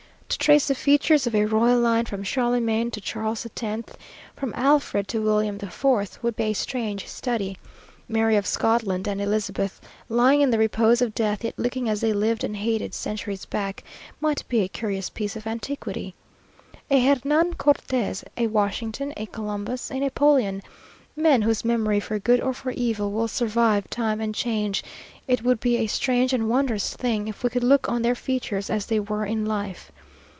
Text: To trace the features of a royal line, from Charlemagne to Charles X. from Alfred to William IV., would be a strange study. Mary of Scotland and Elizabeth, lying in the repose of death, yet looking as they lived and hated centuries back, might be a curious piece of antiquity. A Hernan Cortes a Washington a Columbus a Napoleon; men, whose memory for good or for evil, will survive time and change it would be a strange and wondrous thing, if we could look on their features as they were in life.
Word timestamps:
To 0.31 0.37
trace 0.37 0.69
the 0.69 0.75
features 0.75 1.27
of 1.27 1.35
a 1.35 1.43
royal 1.43 1.77
line, 1.81 2.05
from 2.05 2.23
Charlemagne 2.23 2.89
to 2.91 3.01
Charles 3.01 3.45
X. 3.45 3.93
from 4.33 4.53
Alfred 4.55 5.09
to 5.09 5.21
William 5.21 5.57
IV., 5.61 6.17
would 6.23 6.37
be 6.37 6.43
a 6.45 6.53
strange 6.53 7.05
study. 7.05 7.57
Mary 8.07 8.37
of 8.37 8.47
Scotland 8.47 9.09
and 9.09 9.19
Elizabeth, 9.21 9.81
lying 10.07 10.39
in 10.39 10.49
the 10.49 10.57
repose 10.57 11.01
of 11.01 11.13
death, 11.13 11.43
yet 11.43 11.59
looking 11.59 11.89
as 11.89 11.99
they 11.99 12.13
lived 12.13 12.45
and 12.45 12.55
hated 12.55 12.93
centuries 12.93 13.43
back, 13.45 13.83
might 14.21 14.47
be 14.47 14.61
a 14.61 14.69
curious 14.69 15.09
piece 15.09 15.35
of 15.35 15.45
antiquity. 15.45 16.15
A 16.89 17.03
Hernan 17.05 17.55
Cortes 17.55 18.23
a 18.37 18.47
Washington 18.47 19.13
a 19.17 19.25
Columbus 19.25 19.91
a 19.91 19.99
Napoleon; 19.99 20.63
men, 21.13 21.41
whose 21.41 21.65
memory 21.65 21.99
for 21.99 22.19
good 22.19 22.39
or 22.39 22.53
for 22.53 22.71
evil, 22.71 23.11
will 23.11 23.27
survive 23.27 23.89
time 23.89 24.21
and 24.21 24.33
change 24.33 24.81
it 25.27 25.43
would 25.43 25.59
be 25.59 25.75
a 25.75 25.87
strange 25.87 26.31
and 26.31 26.49
wondrous 26.49 26.95
thing, 26.95 27.27
if 27.27 27.43
we 27.43 27.49
could 27.49 27.65
look 27.65 27.89
on 27.89 28.01
their 28.01 28.15
features 28.15 28.69
as 28.69 28.85
they 28.85 28.99
were 28.99 29.25
in 29.25 29.45
life. 29.45 29.91